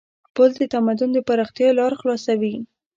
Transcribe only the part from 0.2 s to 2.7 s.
پُل د تمدن د پراختیا لار خلاصوي.